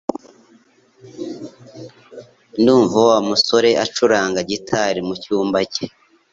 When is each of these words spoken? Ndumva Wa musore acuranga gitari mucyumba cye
Ndumva 2.59 2.97
Wa 3.07 3.17
musore 3.27 3.69
acuranga 3.85 4.39
gitari 4.51 4.99
mucyumba 5.07 5.59
cye 5.73 5.85